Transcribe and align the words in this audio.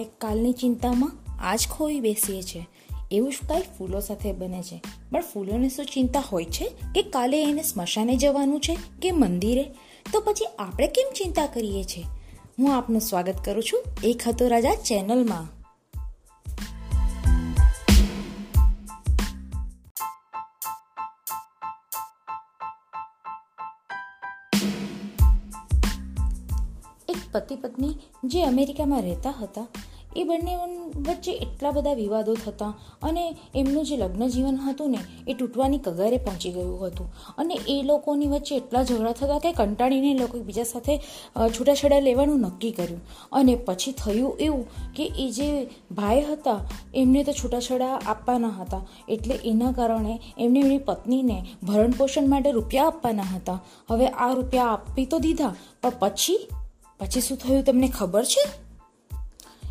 આપણે 0.00 0.10
કાલની 0.18 0.52
ચિંતામાં 0.52 1.12
આજ 1.40 1.68
ખોઈ 1.68 2.00
બેસીએ 2.00 2.42
છીએ. 2.42 2.66
એવું 3.10 3.32
જ 3.32 3.36
કાંઈ 3.48 3.62
ફૂલો 3.78 4.00
સાથે 4.00 4.32
બને 4.32 4.62
છે. 4.62 4.82
પણ 5.10 5.20
ફૂલોને 5.20 5.68
શું 5.68 5.84
ચિંતા 5.84 6.20
હોય 6.20 6.44
છે? 6.44 6.68
કે 6.94 7.02
કાલે 7.02 7.42
એને 7.42 7.62
સ્મશાને 7.62 8.16
જવાનું 8.16 8.60
છે? 8.60 8.78
કે 9.02 9.10
મંદિરે? 9.10 9.62
તો 10.12 10.20
પછી 10.20 10.46
આપણે 10.58 10.86
કેમ 10.86 11.12
ચિંતા 11.12 11.46
કરીએ 11.46 11.84
છીએ? 11.84 12.04
હું 12.58 12.76
આપનું 12.76 13.00
સ્વાગત 13.00 13.34
કરું 13.44 13.62
છું 13.62 13.82
એક 14.04 14.28
હતો 14.28 14.48
રાજા 14.48 14.74
ચેનલમાં. 14.74 15.60
એક 27.08 27.16
પતિ 27.32 27.56
પત્ની 27.56 27.96
જે 28.24 28.42
અમેરિકામાં 28.42 29.02
રહેતા 29.02 29.30
હતા 29.30 29.66
એ 30.16 30.24
બંને 30.24 30.56
વચ્ચે 31.08 31.32
એટલા 31.32 31.70
બધા 31.70 31.92
વિવાદો 31.92 32.34
થતા 32.34 32.68
અને 33.02 33.24
એમનું 33.54 33.84
જે 33.84 33.96
લગ્ન 33.96 34.28
જીવન 34.28 34.56
હતું 34.56 34.90
ને, 34.90 34.98
એ 35.28 35.34
તૂટવાની 35.34 35.78
કગારે 35.78 36.16
પહોંચી 36.16 36.50
ગયું 36.50 36.86
હતું. 36.86 37.12
અને 37.38 37.58
એ 37.68 37.82
લોકોની 37.82 38.26
વચ્ચે 38.26 38.56
એટલા 38.56 38.82
ઝઘડા 38.82 39.12
થતા 39.12 39.38
કે 39.38 39.52
કંટાળીને 39.52 40.14
લોકો 40.14 40.38
બીજા 40.38 40.62
સાથે 40.62 40.98
છૂટાછેડા 41.58 41.98
લેવાનું 41.98 42.40
નક્કી 42.40 42.70
કર્યું. 42.70 43.00
અને 43.32 43.54
પછી 43.54 43.92
થયું 43.92 44.36
એવું 44.38 44.92
કે 44.92 45.10
એ 45.18 45.30
જે 45.30 45.66
ભાઈ 45.90 46.22
હતા, 46.22 46.58
એમને 46.94 47.24
તો 47.24 47.32
છૂટાછેડા 47.32 48.00
આપવાના 48.06 48.48
હતા. 48.48 48.86
એટલે 49.08 49.34
એના 49.44 49.72
કારણે 49.72 50.20
એમને 50.38 50.60
એમની 50.60 50.78
પત્નીને 50.78 51.44
ભરણ 51.62 51.90
પોષણ 51.90 52.28
માટે 52.28 52.50
રૂપિયા 52.50 52.86
આપવાના 52.86 53.22
હતા. 53.22 53.58
હવે 53.90 54.06
આ 54.06 54.32
રૂપિયા 54.32 54.64
આપી 54.64 55.06
તો 55.06 55.18
દીધા, 55.18 55.54
પણ 55.82 55.92
પછી? 56.00 56.48
પછી 57.00 57.20
શું 57.20 57.38
થયું 57.38 57.64
તમને 57.64 57.88
ખબર 57.88 58.24
છે? 58.24 58.69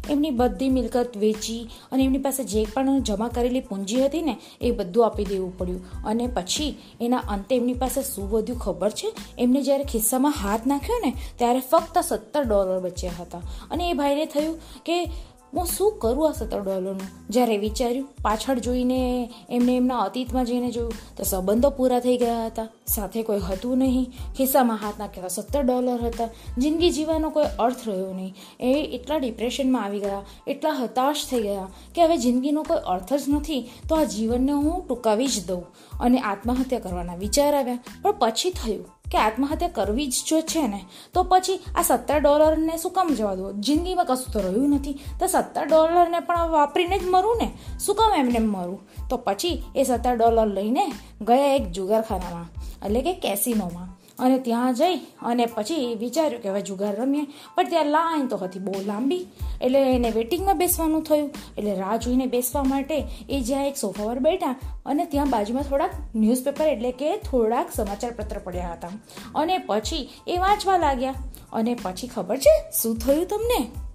એમની 0.09 0.31
બધી 0.31 0.69
મિલકત 0.69 1.17
વેચી 1.17 1.69
અને 1.91 2.03
એમની 2.03 2.17
પાસે 2.17 2.43
જે 2.43 2.65
પણ 2.65 3.01
જમા 3.01 3.27
કરેલી 3.27 3.59
પૂંજી 3.59 4.05
હતી 4.05 4.21
ને, 4.21 4.37
એ 4.61 4.71
બધું 4.71 5.05
આપી 5.05 5.25
દેવું 5.25 5.57
પડ્યું. 5.57 6.03
અને 6.03 6.27
પછી 6.27 6.77
એના 7.01 7.17
અંતે 7.17 7.55
એમની 7.55 7.73
પાસે 7.73 8.01
શું 8.01 8.29
વધ્યું 8.29 8.59
ખબર 8.59 8.89
છે? 8.89 9.13
એમને 9.39 9.61
જ્યારે 9.61 9.83
ખિસ્સામાં 9.83 10.33
હાથ 10.43 10.67
નાખ્યો 10.67 10.95
ને, 11.05 11.13
ત્યારે 11.35 11.59
ફક્ત 11.59 11.97
સત્તર 11.97 12.43
ડોલર 12.43 12.79
બચ્યા 12.79 13.11
હતા. 13.19 13.37
અને 13.71 13.89
એ 13.89 13.93
ભાઈને 13.93 14.25
થયું 14.25 14.59
કે 14.85 15.11
હું 15.53 15.65
શું 15.65 15.97
કરું 15.99 16.29
આ 16.29 16.31
સત્તર 16.31 16.59
ડોલરનું 16.59 17.29
જ્યારે 17.29 17.57
વિચાર્યું, 17.57 18.09
પાછળ 18.21 18.59
જોઈને 18.59 19.29
એમને 19.49 19.75
એમના 19.75 19.97
અતીતમાં 19.97 20.45
જઈને 20.45 20.71
જોયું, 20.71 20.93
તો 21.17 21.23
સંબંધો 21.23 21.69
પૂરા 21.69 21.99
થઈ 21.99 22.17
ગયા 22.17 22.45
હતા. 22.45 22.67
સાથે 22.87 23.23
કોઈ 23.23 23.39
હતું 23.39 23.77
નહીં. 23.77 24.11
ખિસ્સામાં 24.37 24.77
હાથ 24.77 24.99
નાખ્યા 24.99 25.27
સત્તર 25.27 25.61
ડોલર 25.61 26.05
હતા. 26.05 26.29
જિંદગી 26.57 26.89
જીવવાનો 26.89 27.29
કોઈ 27.29 27.45
અર્થ 27.59 27.87
રહ્યો 27.87 28.13
નહીં. 28.13 28.35
એ 28.59 28.73
એટલા 28.93 29.17
ડિપ્રેશનમાં 29.17 29.83
આવી 29.83 29.99
ગયા, 29.99 30.21
એટલા 30.47 30.71
હતાશ 30.71 31.25
થઈ 31.31 31.41
ગયા 31.41 31.67
કે 31.95 32.03
હવે 32.03 32.17
જિંદગીનો 32.17 32.63
કોઈ 32.63 32.77
અર્થ 32.85 33.13
જ 33.13 33.21
નથી. 33.27 33.69
તો 33.89 33.95
આ 33.95 34.03
જીવનને 34.03 34.51
હું 34.51 34.87
ટૂંકાવી 34.87 35.27
જ 35.27 35.47
દઉં. 35.47 35.63
અને 35.99 36.19
આત્મહત્યા 36.19 36.79
કરવાના 36.79 37.15
વિચાર 37.15 37.55
આવ્યા. 37.55 37.79
પણ 38.01 38.11
પછી 38.19 38.49
થયું? 38.49 38.98
કે 39.11 39.17
આત્મહત્યા 39.17 39.67
કરવી 39.67 40.07
જ 40.07 40.23
જો 40.27 40.41
છે 40.41 40.67
ને, 40.67 40.81
તો 41.13 41.23
પછી 41.23 41.59
આ 41.75 41.81
સત્તર 41.81 42.19
ડોલરને 42.19 42.77
શું 42.77 42.91
કામ 42.91 43.13
જવા 43.13 43.35
દો? 43.35 43.51
જિંદગીમાં 43.51 44.05
કશું 44.05 44.33
તો 44.33 44.39
રહ્યું 44.39 44.69
નથી. 44.69 44.93
તો 45.19 45.27
સત્તર 45.27 45.65
ડોલરને 45.65 46.19
પણ 46.19 46.47
વાપરીને 46.47 46.99
જ 46.99 47.05
મરું 47.05 47.37
ને? 47.41 47.51
શું 47.85 47.95
કામ 47.95 48.13
એમને 48.17 48.39
મરું? 48.39 48.79
તો 49.09 49.17
પછી 49.17 49.63
એ 49.75 49.83
સત્તર 49.83 50.15
ડોલર 50.15 50.47
લઈને 50.47 50.85
ગયા 51.21 51.53
એક 51.55 51.71
જુગારખાનામાં, 51.71 52.47
એટલે 52.85 53.01
કે 53.01 53.13
કેસિનોમાં 53.13 53.88
અને 54.19 54.39
ત્યાં 54.39 54.73
જઈ 54.73 54.95
અને 54.97 55.45
પછી 55.45 55.95
વિચાર્યું 55.95 56.41
કે 56.41 56.49
હવે 56.49 56.61
જુગાર 56.61 56.95
રમીએ. 56.95 57.27
પણ 57.55 57.69
ત્યાં 57.69 57.85
લાઈન 57.85 58.27
તો 58.27 58.37
હતી 58.37 58.59
બહુ 58.59 58.73
લાંબી. 58.85 59.27
એટલે 59.61 59.95
એને 59.95 60.09
વેટિંગમાં 60.09 60.57
બેસવાનું 60.57 61.03
થયું. 61.03 61.31
એટલે 61.57 61.75
રાહ 61.75 61.97
જોઈને 61.97 62.25
બેસવા 62.25 62.63
માટે 62.63 63.07
એ 63.29 63.39
જ્યાં 63.39 63.67
એક 63.67 63.77
સોફા 63.77 64.05
પર 64.05 64.19
બેઠા 64.19 64.55
અને 64.85 65.05
ત્યાં 65.05 65.29
બાજુમાં 65.29 65.63
થોડાક 65.63 65.91
ન્યૂઝપેપર 66.15 66.67
એટલે 66.67 66.91
કે 66.91 67.17
થોડાક 67.17 67.69
સમાચાર 67.75 68.11
પત્ર 68.11 68.37
પડ્યા 68.37 68.71
હતા. 68.71 68.87
અને 69.35 69.57
પછી 69.57 70.09
એ 70.27 70.37
વાંચવા 70.37 70.77
લાગ્યા. 70.77 71.15
અને 71.53 71.77
પછી 71.83 72.07
ખબર 72.07 72.37
છે? 72.37 72.81
શું 72.81 72.97
થયું 72.97 73.25
તમને? 73.25 73.88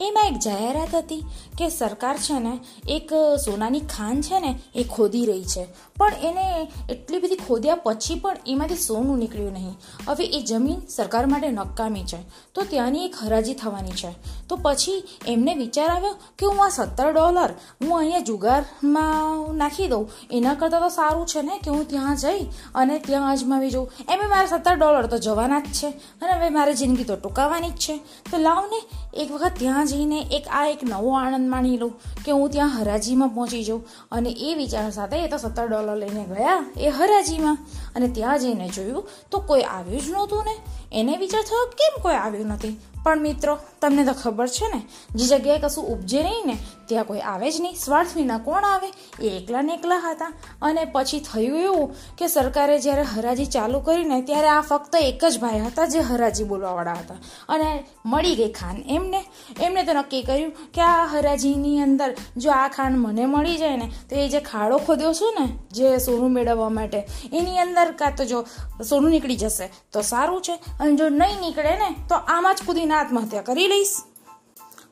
એમાં 0.00 0.24
એક 0.24 0.38
જાહેરાત 0.38 0.94
હતી 0.94 1.24
કે 1.58 1.68
સરકાર 1.68 2.16
છે 2.16 2.38
ને 2.38 2.58
એક 2.88 3.10
સોનાની 3.44 3.80
ખાન 3.80 4.22
છે 4.22 4.40
ને 4.40 4.58
એ 4.74 4.84
ખોદી 4.84 5.26
રહી 5.26 5.44
છે. 5.44 5.66
પણ 5.96 6.12
એને 6.22 6.68
એટલી 6.90 7.18
બધી 7.18 7.36
ખોદ્યા 7.36 7.74
પછી 7.74 8.18
પણ 8.18 8.36
એમાંથી 8.46 8.76
સોનું 8.76 9.18
નીકળ્યું 9.18 9.52
નહીં. 9.52 9.74
હવે 10.08 10.24
એ 10.24 10.42
જમીન 10.42 10.80
સરકાર 10.88 11.26
માટે 11.26 11.48
નકામી 11.48 12.04
છે. 12.04 12.16
તો 12.54 12.62
ત્યાંની 12.62 13.04
એક 13.04 13.14
હરાજી 13.22 13.54
થવાની 13.54 13.90
છે. 13.90 14.12
તો 14.48 14.58
પછી 14.62 15.04
એમને 15.26 15.54
વિચાર 15.54 15.88
આવ્યો 15.88 16.14
કે 16.38 16.46
હું 16.46 16.64
આ 16.64 16.68
સત્તર 16.68 17.12
ડોલર 17.12 17.50
હું 17.82 17.98
અહીંયા 17.98 18.20
જુગારમાં 18.20 19.54
નાખી 19.54 19.86
દઉં. 19.86 20.10
એના 20.30 20.54
કરતાં 20.54 20.80
તો 20.80 20.88
સારું 20.88 21.26
છે 21.26 21.42
ને 21.42 21.58
કે 21.58 21.70
હું 21.70 21.88
ત્યાં 21.88 22.16
જઈ 22.16 22.44
અને 22.74 22.98
ત્યાં 22.98 23.32
અજમાવી 23.32 23.70
જઉં. 23.70 23.90
એમ 24.10 24.28
મારા 24.28 24.46
સત્તર 24.46 24.74
ડોલર 24.74 25.06
તો 25.06 25.18
જવાના 25.18 25.60
જ 25.60 25.64
છે. 25.64 25.88
અને 25.88 26.32
હવે 26.32 26.50
મારે 26.50 26.74
જિંદગી 26.74 27.04
તો 27.04 27.16
ટૂંકાવાની 27.16 27.70
જ 27.70 27.76
છે. 27.76 27.96
તો 28.30 28.38
લાવ 28.38 28.64
ને 28.70 28.82
એક 29.14 29.32
વખત 29.32 29.52
ત્યાં 29.58 29.85
જઈને 29.86 30.26
એક 30.32 30.46
આ 30.50 30.66
એક 30.66 30.78
નવો 30.84 31.18
આનંદ 31.18 31.48
માણી 31.48 31.76
લઉં 31.76 32.00
કે 32.24 32.32
હું 32.32 32.50
ત્યાં 32.50 32.80
હરાજીમાં 32.80 33.28
પહોંચી 33.28 33.64
જાઉં. 33.64 33.86
અને 34.12 34.30
એ 34.30 34.54
વિચાર 34.54 34.90
સાથે 34.90 35.16
એ 35.16 35.28
તો 35.28 35.36
સત્તર 35.36 35.66
ડોલર 35.66 35.96
લઈને 35.96 36.24
ગયા 36.24 36.72
એ 36.76 36.88
હરાજીમાં. 36.88 37.58
અને 37.96 38.08
ત્યાં 38.08 38.38
જઈને 38.38 38.68
જોયું 38.68 39.08
તો 39.30 39.38
કોઈ 39.40 39.60
આવ્યું 39.60 40.02
જ 40.02 40.10
નહોતું 40.10 40.44
ને. 40.44 40.56
એને 41.00 41.16
વિચાર 41.16 41.42
થયો, 41.42 41.66
કેમ 41.66 42.02
કોઈ 42.02 42.14
આવ્યું 42.14 42.46
નથી? 42.46 42.80
પણ 43.06 43.22
મિત્રો, 43.26 43.58
તમને 43.80 44.04
તો 44.04 44.14
ખબર 44.22 44.48
છે 44.56 44.66
ને, 44.74 44.80
જે 45.14 45.24
જગ્યાએ 45.24 45.60
કશું 45.64 45.86
ઉપજે 45.94 46.22
નહીં 46.22 46.46
ને, 46.46 46.56
ત્યાં 46.88 47.06
કોઈ 47.06 47.22
આવે 47.32 47.50
જ 47.50 47.60
નહીં. 47.60 47.76
સ્વાર્થ 47.84 48.14
વિના 48.16 48.38
કોણ 48.38 48.64
આવે? 48.64 48.88
એ 49.20 49.28
એકલા 49.38 49.62
ને 49.62 49.74
એકલા 49.74 49.98
હતા. 50.04 50.30
અને 50.62 50.82
પછી 50.92 51.20
થયું 51.20 51.60
એવું 51.60 51.94
કે 52.18 52.26
સરકારે 52.26 52.78
જ્યારે 52.78 53.02
હરાજી 53.02 53.46
ચાલુ 53.46 53.80
કરીને 53.80 54.18
ત્યારે 54.22 54.48
આ 54.48 54.60
ફક્ત 54.60 54.94
એક 55.02 55.24
જ 55.24 55.40
ભાઈ 55.40 55.60
હતા 55.60 55.86
જે 55.86 56.00
હરાજી 56.00 56.44
બોલવાવાળા 56.44 56.94
હતા. 56.94 57.18
અને 57.48 57.68
મળી 58.06 58.36
ગઈ 58.36 58.52
ખાન 58.52 58.82
એમને. 58.96 59.20
એમને 59.62 59.84
તો 59.84 59.92
નક્કી 59.92 60.22
કર્યું 60.22 60.52
કે 60.74 60.82
આ 60.82 61.06
હરાજીની 61.06 61.82
અંદર 61.86 62.10
જો 62.36 62.50
આ 62.50 62.68
ખાન 62.68 62.98
મને 62.98 63.26
મળી 63.26 63.56
જાય 63.56 63.76
ને, 63.76 63.88
તો 64.10 64.16
એ 64.16 64.28
જે 64.28 64.40
ખાડો 64.40 64.78
ખોદ્યો 64.78 65.12
છું 65.12 65.34
ને, 65.40 65.46
જે 65.72 65.98
સોનું 65.98 66.32
મેળવવા 66.32 66.68
માટે, 66.68 67.00
એની 67.32 67.58
અંદર 67.58 67.88
કાં 67.92 68.16
તો 68.16 68.24
જો 68.24 68.44
સોનું 68.90 69.10
નીકળી 69.10 69.36
જશે, 69.36 69.70
તો 69.92 70.00
સારું 70.12 70.42
છે. 70.42 70.58
અને 70.80 70.96
જો 70.96 71.08
નહીં 71.08 71.40
નીકળે 71.40 71.74
ને, 71.82 71.90
તો 72.08 72.14
આમાં 72.14 72.54
જ 72.54 72.66
કૂદીને 72.66 72.95
આત્મહત્યા 73.00 73.42
કરી 73.42 73.68
લઈશ. 73.68 73.92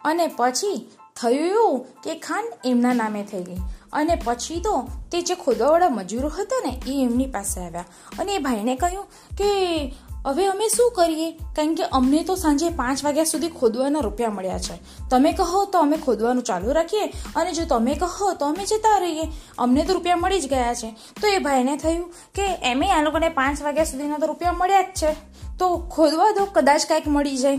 અને 0.05 0.27
પછી 0.37 0.91
થયું 1.17 1.49
એવું 1.49 1.87
કે 2.03 2.15
ખાન 2.15 2.45
એમના 2.65 2.93
નામે 2.93 3.23
થઈ 3.23 3.43
ગઈ. 3.43 3.57
અને 3.93 4.21
પછી 4.25 4.61
તો 4.61 4.89
તે 5.13 5.21
જે 5.21 5.35
ખોદાવાળા 5.35 5.89
મજૂરો 5.89 6.29
હતા 6.29 6.63
ને, 6.67 6.93
એ 6.93 7.03
એમની 7.03 7.27
પાસે 7.27 7.61
આવ્યા. 7.61 7.85
અને 8.19 8.35
એ 8.35 8.39
ભાઈને 8.39 8.77
કહ્યું 8.77 9.05
કે, 9.39 9.79
હવે 10.27 10.47
અમે 10.47 10.69
શું 10.69 10.93
કરીએ? 10.93 11.31
કારણ 11.31 11.75
કે 11.75 11.83
અમને 11.83 12.25
તો 12.25 12.35
સાંજે 12.35 12.71
પાંચ 12.71 13.05
વાગ્યા 13.05 13.25
સુધી 13.25 13.49
ખોદવાના 13.49 14.01
રૂપિયા 14.01 14.31
મળ્યા 14.31 14.59
છે. 14.59 15.09
તમે 15.11 15.33
કહો 15.33 15.65
તો 15.65 15.79
અમે 15.79 15.97
ખોદવાનું 15.97 16.43
ચાલુ 16.43 16.73
રાખીએ. 16.73 17.07
અને 17.37 17.53
જો 17.53 17.65
તમે 17.65 17.95
કહો 17.95 18.33
તો 18.33 18.47
અમે 18.47 18.65
જતા 18.65 18.99
રહીએ. 18.99 19.23
અમને 19.59 19.85
તો 19.85 19.93
રૂપિયા 19.93 20.17
મળી 20.17 20.41
જ 20.41 20.49
ગયા 20.49 20.75
છે. 20.75 20.97
તો 21.21 21.27
એ 21.27 21.39
ભાઈને 21.39 21.77
થયું 21.77 22.11
કે, 22.35 22.43
એમે 22.63 22.91
આ 22.91 23.03
લોકોને 23.03 23.29
પાંચ 23.29 23.63
વાગ્યા 23.63 23.85
સુધીના 23.85 24.19
તો 24.19 24.27
રૂપિયા 24.27 24.53
મળ્યા 24.53 24.83
જ 24.83 24.85
છે. 24.85 25.13
તો 25.59 25.77
ખોદવા 25.77 26.31
દો, 26.31 26.45
કદાચ 26.45 26.87
કાંઈક 26.87 27.09
મળી 27.09 27.37
જાય. 27.37 27.59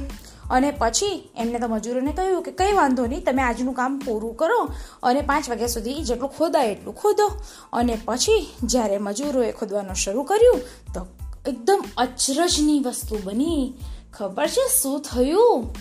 અને 0.52 0.72
પછી 0.72 1.30
એમને 1.38 1.60
તો 1.60 1.68
મજૂરોને 1.68 2.12
કહ્યું 2.12 2.44
કે 2.44 2.52
કંઈ 2.52 2.72
વાંધો 2.72 3.06
નહીં, 3.06 3.24
તમે 3.24 3.42
આજનું 3.42 3.74
કામ 3.74 4.00
પૂરું 4.00 4.36
કરો 4.36 4.70
અને 5.04 5.22
પાંચ 5.22 5.50
વાગ્યા 5.50 5.68
સુધી 5.68 5.94
જેટલું 5.94 6.30
ખોદાય 6.30 6.72
એટલું 6.72 6.96
ખોદો. 6.96 7.28
અને 7.74 7.98
પછી 8.06 8.48
જ્યારે 8.64 8.98
મજૂરોએ 8.98 9.52
ખોદવાનું 9.52 9.96
શરૂ 9.96 10.24
કર્યું, 10.24 10.60
તો 10.94 11.08
એકદમ 11.48 11.84
અચરજની 11.98 12.80
વસ્તુ 12.80 13.20
બની. 13.24 13.74
ખબર 14.14 14.48
છે 14.48 14.82
શું 14.82 15.02
થયું? 15.02 15.74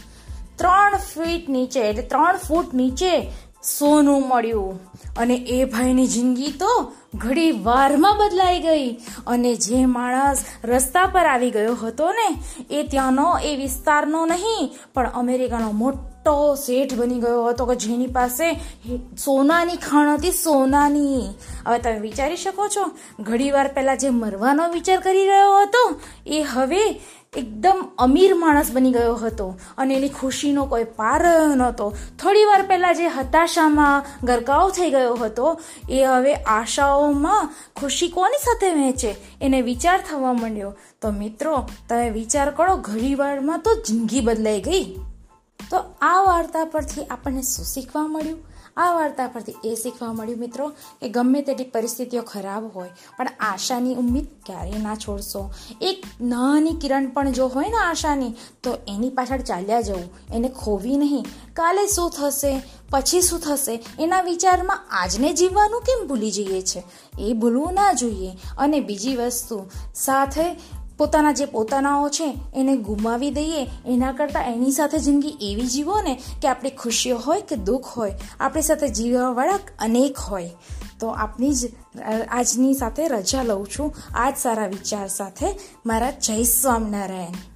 ત્રણ 0.57 0.97
ફીટ 0.97 1.49
નીચે, 1.49 1.81
એટલે 1.81 2.03
ત્રણ 2.03 2.37
ફૂટ 2.37 2.75
નીચે 2.75 3.31
સોનું 3.65 4.29
મળ્યું. 4.29 4.81
અને 5.17 5.35
એ 5.35 5.65
ભાઈની 5.65 6.07
જિંદગી 6.07 6.53
તો 6.53 6.93
ઘડી 7.15 7.53
વારમાં 7.53 8.19
બદલાઈ 8.19 8.61
ગઈ. 8.61 8.89
અને 9.27 9.55
જે 9.55 9.85
માણસ 9.87 10.45
રસ્તા 10.65 11.07
પર 11.07 11.27
આવી 11.27 11.51
ગયો 11.51 11.75
હતો 11.75 12.11
ને, 12.13 12.29
એ 12.71 12.83
ત્યાંનો 12.83 13.29
એ 13.39 13.57
વિસ્તારનો 13.57 14.27
નહીં, 14.27 14.75
પણ 14.95 15.11
અમેરિકાનો 15.15 15.73
મોટો 15.73 16.35
શેઠ 16.55 16.95
બની 16.95 17.21
ગયો 17.21 17.47
હતો 17.49 17.67
કે 17.67 17.77
જેની 17.77 18.07
પાસે 18.07 18.47
સોનાની 19.25 19.77
ખાણ 19.77 20.15
હતી, 20.15 20.31
સોનાની. 20.31 21.25
હવે 21.67 21.79
તમે 21.79 21.99
વિચારી 21.99 22.37
શકો 22.37 22.69
છો 22.69 22.85
ઘડી 23.21 23.51
વાર 23.51 23.69
પહેલા 23.69 23.95
જે 23.95 24.11
મરવાનો 24.11 24.69
વિચાર 24.69 25.01
કરી 25.01 25.27
રહ્યો 25.27 25.57
હતો, 25.63 26.01
એ 26.27 26.43
હવે 26.43 26.83
એકદમ 27.37 27.89
અમીર 27.99 28.35
માણસ 28.35 28.73
બની 28.73 28.93
ગયો 28.93 29.15
હતો 29.15 29.59
અને 29.79 29.95
એની 29.95 30.09
ખુશીનો 30.09 30.65
કોઈ 30.65 30.85
પાર 30.85 31.25
નહોતો. 31.57 31.97
થોડી 32.19 32.45
વાર 32.45 32.63
પહેલાં 32.63 32.95
જે 32.95 33.09
હતાશામાં 33.09 34.05
ગરકાવ 34.27 34.71
થઈ 34.71 34.91
ગયો 34.91 35.15
હતો, 35.15 35.61
એ 35.91 36.05
હવે 36.05 36.35
આશાઓમાં 36.35 37.51
ખુશી 37.77 38.09
કોની 38.09 38.45
સાથે 38.45 38.71
વહેંચે 38.71 39.15
એને 39.41 39.61
વિચાર 39.63 40.01
થવા 40.11 40.33
માંડ્યો. 40.33 40.75
તો 41.03 41.11
મિત્રો, 41.11 41.69
તમે 41.89 42.11
વિચાર 42.11 42.51
કરો, 42.51 42.77
ઘણી 42.77 43.15
વારમાં 43.15 43.59
તો 43.59 43.75
જિંદગી 43.75 44.21
બદલાઈ 44.21 44.61
ગઈ. 44.61 44.85
તો 45.71 45.77
આ 46.03 46.23
વાર્તા 46.23 46.65
પરથી 46.65 47.05
આપણને 47.05 47.43
શું 47.43 47.65
શીખવા 47.65 48.07
મળ્યું? 48.07 48.54
આ 48.77 48.93
વાર્તા 48.93 49.27
પરથી 49.27 49.55
એ 49.65 49.75
શીખવા 49.75 50.13
મળ્યું, 50.13 50.39
મિત્રો, 50.39 50.69
કે 50.69 51.09
ગમે 51.09 51.43
તેટલી 51.43 51.65
પરિસ્થિતિઓ 51.65 52.23
ખરાબ 52.23 52.67
હોય, 52.75 52.91
પણ 53.19 53.27
આશાની 53.41 53.95
ઉમ્મીદ 53.95 54.27
ક્યારેય 54.47 54.79
ના 54.83 54.95
છોડશો. 54.95 55.51
એક 55.81 56.05
નાની 56.21 56.71
કિરણ 56.71 57.11
પણ 57.11 57.33
જો 57.33 57.47
હોય 57.47 57.69
ને 57.69 57.77
આશાની, 57.77 58.35
તો 58.63 58.77
એની 58.89 59.11
પાછળ 59.11 59.41
ચાલ્યા 59.41 59.81
જવું, 59.81 60.35
એને 60.35 60.49
ખોવી 60.49 60.97
નહીં. 60.97 61.27
કાલે 61.55 61.87
શું 61.87 62.11
થશે, 62.11 62.63
પછી 62.91 63.23
શું 63.23 63.41
થશે, 63.41 63.85
એના 64.01 64.21
વિચારમાં 64.21 64.89
આજને 64.91 65.33
જીવવાનું 65.33 65.81
કેમ 65.81 66.07
ભૂલી 66.09 66.31
જઈએ 66.31 66.63
છે? 66.63 66.83
એ 67.19 67.33
ભૂલવું 67.33 67.75
ના 67.75 67.93
જોઈએ. 67.93 68.37
અને 68.59 68.81
બીજી 68.81 69.17
વસ્તુ, 69.17 69.71
સાથે 69.95 70.57
પોતાના 70.99 71.33
જે 71.33 71.45
પોતાનાઓ 71.45 72.09
છે, 72.09 72.39
એને 72.55 72.77
ગુમાવી 72.77 73.31
દઈએ, 73.31 73.67
એના 73.87 74.13
કરતાં 74.13 74.43
એની 74.43 74.73
સાથે 74.73 74.99
જિંદગી 74.99 75.37
એવી 75.41 75.67
જીવો 75.67 76.01
ને 76.01 76.21
કે 76.43 76.49
આપણી 76.49 76.71
ખુશીઓ 76.71 77.19
હોય 77.19 77.41
કે 77.41 77.57
દુઃખ 77.57 77.87
હોય, 77.87 78.15
આપણી 78.41 78.63
સાથે 78.63 78.89
જીવવાવાળા 78.89 79.59
અનેક 79.79 80.19
હોય. 80.19 80.51
તો 81.01 81.09
આપની 81.09 81.55
જ 81.55 81.73
આજની 82.29 82.75
સાથે 82.75 83.09
રજા 83.09 83.43
લઉં 83.43 83.67
છું. 83.67 83.95
આજ 84.15 84.37
સારા 84.37 84.67
વિચાર 84.67 85.09
સાથે. 85.09 85.47
મારા 85.87 86.11
જય 86.11 86.43
સ્વામિનારાયણ. 86.43 87.54